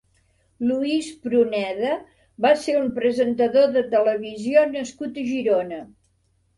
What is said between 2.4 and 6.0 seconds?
va ser un presentador de televisió nascut a Girona.